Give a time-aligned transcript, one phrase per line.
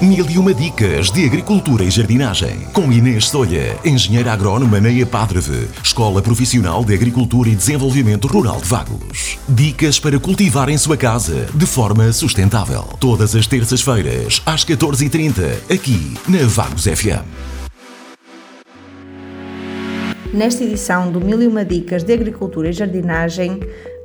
[0.00, 2.66] Mil e uma dicas de agricultura e jardinagem.
[2.74, 8.68] Com Inês Solha, engenheira agrónoma na Padreve, Escola Profissional de Agricultura e Desenvolvimento Rural de
[8.68, 9.38] Vagos.
[9.48, 12.82] Dicas para cultivar em sua casa de forma sustentável.
[13.00, 17.24] Todas as terças-feiras, às 14h30, aqui na Vagos FM.
[20.30, 23.60] Nesta edição do Mil e uma dicas de agricultura e jardinagem,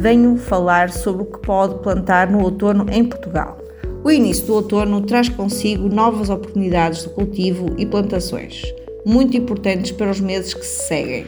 [0.00, 3.65] venho falar sobre o que pode plantar no outono em Portugal.
[4.06, 8.62] O início do outono traz consigo novas oportunidades de cultivo e plantações,
[9.04, 11.26] muito importantes para os meses que se seguem.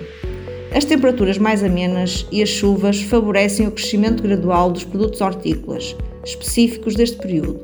[0.73, 6.95] As temperaturas mais amenas e as chuvas favorecem o crescimento gradual dos produtos hortícolas, específicos
[6.95, 7.59] deste período.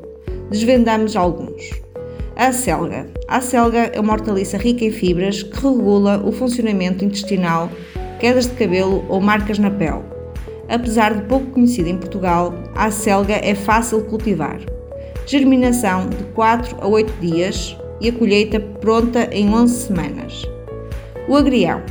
[0.51, 1.63] Desvendamos alguns.
[2.35, 3.07] A acelga.
[3.29, 7.71] A acelga é uma hortaliça rica em fibras que regula o funcionamento intestinal,
[8.19, 10.03] quedas de cabelo ou marcas na pele.
[10.69, 14.59] Apesar de pouco conhecida em Portugal, a acelga é fácil de cultivar
[15.27, 20.43] germinação de 4 a 8 dias e a colheita pronta em 11 semanas.
[21.29, 21.83] O agrião.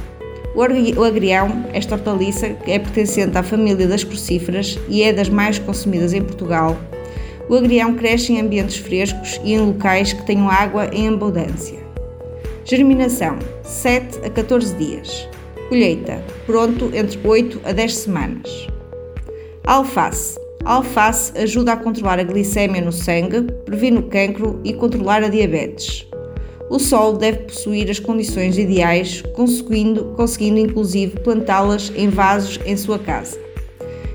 [0.56, 6.14] O agrião, esta hortaliça, é pertencente à família das crucíferas e é das mais consumidas
[6.14, 6.78] em Portugal.
[7.50, 11.80] O agrião cresce em ambientes frescos e em locais que tenham água em abundância.
[12.66, 15.28] Germinação 7 a 14 dias.
[15.70, 18.68] Colheita pronto entre 8 a 10 semanas.
[19.66, 25.24] Alface a alface ajuda a controlar a glicémia no sangue, previne o cancro e controlar
[25.24, 26.08] a diabetes.
[26.70, 32.98] O solo deve possuir as condições ideais, conseguindo, conseguindo inclusive plantá-las em vasos em sua
[32.98, 33.38] casa.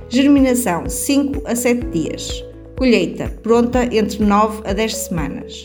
[0.09, 2.45] Germinação 5 a 7 dias.
[2.77, 5.65] Colheita pronta entre 9 a 10 semanas.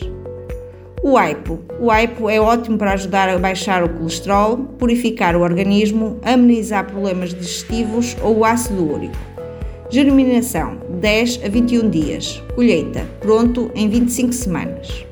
[1.02, 1.60] O aipo.
[1.80, 7.32] O aipo é ótimo para ajudar a baixar o colesterol, purificar o organismo, amenizar problemas
[7.32, 9.33] digestivos ou o ácido úrico.
[9.90, 12.42] Germinação 10 a 21 dias.
[12.54, 15.04] Colheita pronto em 25 semanas.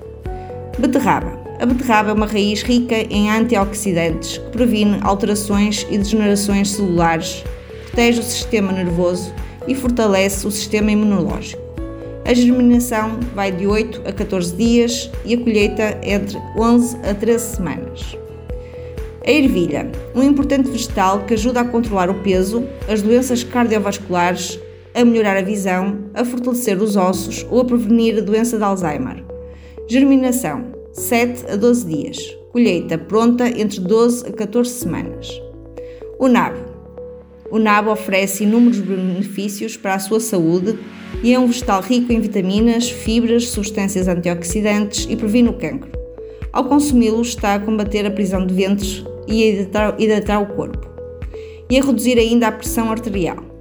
[0.78, 1.38] Beterraba.
[1.60, 7.44] A beterraba é uma raiz rica em antioxidantes que previne alterações e degenerações celulares,
[7.86, 9.32] protege o sistema nervoso
[9.68, 11.62] e fortalece o sistema imunológico.
[12.24, 17.56] A germinação vai de 8 a 14 dias e a colheita entre 11 a 13
[17.56, 18.16] semanas.
[19.24, 24.58] A ervilha, um importante vegetal que ajuda a controlar o peso, as doenças cardiovasculares,
[24.94, 29.24] a melhorar a visão, a fortalecer os ossos ou a prevenir a doença de Alzheimer.
[29.88, 32.18] Germinação 7 a 12 dias.
[32.52, 35.28] Colheita pronta entre 12 a 14 semanas.
[36.18, 36.58] O nabo.
[37.50, 40.78] O nabo oferece inúmeros benefícios para a sua saúde
[41.22, 45.90] e é um vegetal rico em vitaminas, fibras, substâncias antioxidantes e previne o cancro.
[46.52, 50.90] Ao consumi-lo, está a combater a prisão de ventres e a hidratar, hidratar o corpo.
[51.70, 53.51] E a reduzir ainda a pressão arterial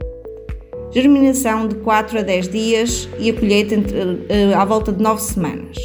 [0.94, 5.22] germinação de 4 a 10 dias e a colheita entre, uh, à volta de 9
[5.22, 5.78] semanas.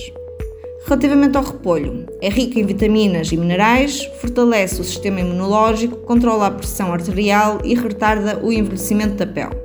[0.85, 6.51] Relativamente ao repolho, é rico em vitaminas e minerais, fortalece o sistema imunológico, controla a
[6.51, 9.57] pressão arterial e retarda o envelhecimento da pele.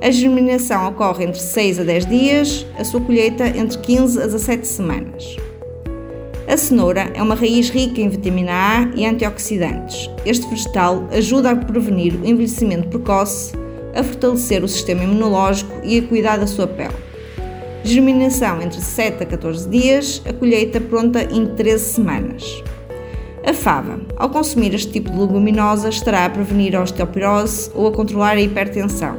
[0.00, 4.66] A germinação ocorre entre 6 a 10 dias, a sua colheita entre 15 a 17
[4.66, 5.36] semanas.
[6.46, 10.08] A cenoura é uma raiz rica em vitamina A e antioxidantes.
[10.24, 13.52] Este vegetal ajuda a prevenir o envelhecimento precoce,
[13.98, 16.94] a fortalecer o sistema imunológico e a cuidar da sua pele.
[17.82, 22.62] Germinação entre 7 a 14 dias, a colheita pronta em 13 semanas.
[23.44, 27.92] A fava, ao consumir este tipo de leguminosa, estará a prevenir a osteoporose ou a
[27.92, 29.16] controlar a hipertensão.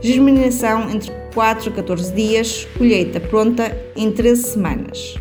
[0.00, 5.16] Germinação entre 4 a 14 dias, colheita pronta em 13 semanas.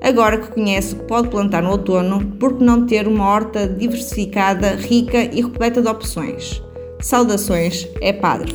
[0.00, 3.66] Agora que conhece o que pode plantar no outono, por que não ter uma horta
[3.66, 6.65] diversificada, rica e repleta de opções?
[7.06, 8.52] Saudações, é Padre.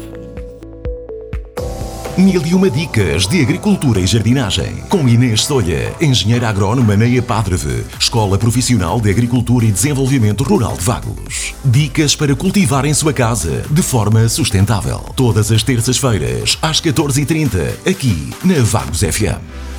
[2.17, 4.75] Mil e uma dicas de agricultura e jardinagem.
[4.89, 10.84] Com Inês Solha, engenheira agrónoma na Padreve, Escola Profissional de Agricultura e Desenvolvimento Rural de
[10.84, 11.53] Vagos.
[11.63, 15.00] Dicas para cultivar em sua casa de forma sustentável.
[15.16, 19.71] Todas as terças-feiras, às 14h30, aqui na Vagos FM.